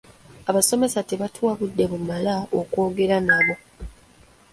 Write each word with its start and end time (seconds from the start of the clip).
Abasomesa 0.49 0.99
tebaatuwa 1.09 1.53
budde 1.59 1.83
bumala 1.91 2.35
okwogera 2.59 3.17
nabo. 3.27 3.55